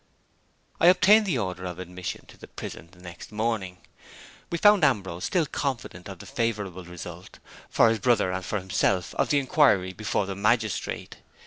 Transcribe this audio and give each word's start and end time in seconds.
I 0.79 0.87
obtained 0.87 1.27
the 1.27 1.37
order 1.37 1.63
of 1.65 1.77
admission 1.77 2.25
to 2.25 2.35
the 2.35 2.47
prison 2.47 2.89
the 2.91 2.97
next 3.03 3.31
morning. 3.31 3.77
We 4.49 4.57
found 4.57 4.83
Ambrose 4.83 5.25
still 5.25 5.45
confident 5.45 6.09
of 6.09 6.17
the 6.17 6.25
favorable 6.25 6.85
result, 6.85 7.37
for 7.69 7.87
his 7.87 7.99
brother 7.99 8.31
and 8.31 8.43
for 8.43 8.57
himself, 8.59 9.13
of 9.13 9.29
the 9.29 9.37
inquiry 9.37 9.93
before 9.93 10.25
the 10.25 10.33
magistrate. 10.35 11.17